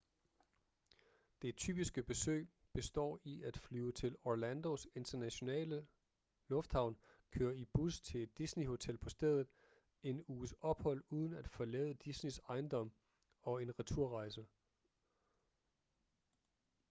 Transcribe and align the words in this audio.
det 1.41 1.57
typiske 1.57 2.03
besøg 2.03 2.49
består 2.73 3.19
i 3.23 3.43
at 3.43 3.57
flyve 3.57 3.91
til 3.91 4.15
orlandos 4.23 4.87
internationale 4.95 5.87
lufthavn 6.47 6.97
køre 7.31 7.55
i 7.55 7.59
en 7.59 7.65
bus 7.73 8.01
til 8.01 8.23
et 8.23 8.37
disney-hotel 8.37 8.97
på 8.97 9.09
stedet 9.09 9.47
en 10.03 10.23
uges 10.27 10.53
ophold 10.61 11.03
uden 11.09 11.33
at 11.33 11.47
forlade 11.47 11.93
disneys 11.93 12.39
ejendom 12.39 12.91
og 13.41 13.61
en 13.63 13.79
returrejse 13.79 14.45